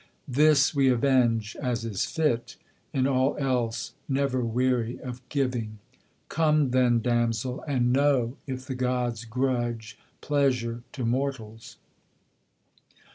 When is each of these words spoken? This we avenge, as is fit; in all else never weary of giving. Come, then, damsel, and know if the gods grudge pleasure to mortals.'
This 0.27 0.73
we 0.73 0.89
avenge, 0.89 1.55
as 1.57 1.85
is 1.85 2.05
fit; 2.05 2.55
in 2.91 3.05
all 3.05 3.37
else 3.37 3.93
never 4.09 4.43
weary 4.43 4.99
of 4.99 5.21
giving. 5.29 5.77
Come, 6.27 6.71
then, 6.71 7.01
damsel, 7.03 7.61
and 7.67 7.93
know 7.93 8.35
if 8.47 8.65
the 8.65 8.73
gods 8.73 9.25
grudge 9.25 9.99
pleasure 10.19 10.81
to 10.93 11.05
mortals.' 11.05 11.77